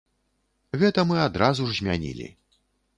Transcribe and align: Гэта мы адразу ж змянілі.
Гэта 0.83 1.05
мы 1.11 1.21
адразу 1.27 1.61
ж 1.71 1.79
змянілі. 1.83 2.27